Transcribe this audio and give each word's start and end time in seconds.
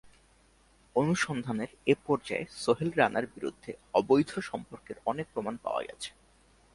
অনুসন্ধানের 0.95 1.71
এ 1.85 1.95
পর্যায়ে 2.05 2.45
সোহেল 2.63 2.89
রানার 2.97 3.25
বিরুদ্ধে 3.35 3.71
অবৈধ 3.93 4.31
সম্পদের 4.49 4.97
অনেক 5.05 5.25
প্রমাণ 5.33 5.55
পাওয়া 5.57 5.81
গেছে। 5.83 6.09